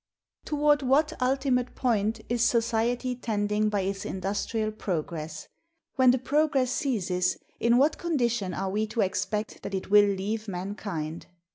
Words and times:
Toward 0.45 0.81
what 0.81 1.13
ultimate 1.21 1.75
point 1.75 2.21
is 2.27 2.43
society 2.43 3.15
tending 3.15 3.69
by 3.69 3.81
its 3.81 4.03
industrial 4.03 4.71
progress? 4.71 5.47
When 5.95 6.09
the 6.09 6.17
progress 6.17 6.71
ceases, 6.71 7.37
in 7.59 7.77
what 7.77 7.99
condition 7.99 8.55
are 8.55 8.71
we 8.71 8.87
to 8.87 9.01
expect 9.01 9.61
that 9.61 9.75
it 9.75 9.91
will 9.91 10.07
leave 10.09 10.47
mankind? 10.47 11.27